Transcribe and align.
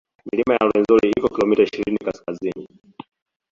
Milima 0.29 0.53
ya 0.53 0.67
Rwenzori 0.67 1.05
iko 1.17 1.27
kilomita 1.33 1.63
ishirini 1.63 2.05
kaskazini 2.07 2.65